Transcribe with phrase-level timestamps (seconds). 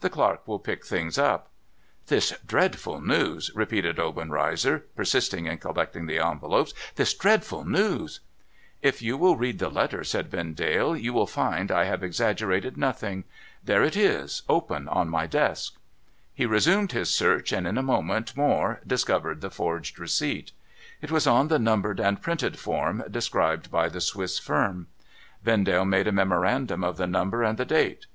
[0.00, 1.50] The clerk will pick the things up.''
[2.06, 8.20] This dreadful news!' repeated Obenreizer, persisting in collect ing the envelopes.' This dreadful news!'
[8.66, 13.24] * If you will read the letter,' said Vendale,' you will find I have exaggerated nothing.
[13.62, 15.76] There it is, open on my desk.'
[16.32, 20.52] He resumed his search, and in a moment more discovered the forged receipt.
[21.02, 24.86] It was on the numbered and printed form, described by the Swiss firm.
[25.42, 28.06] Vendale made a memorandum of the number and the date.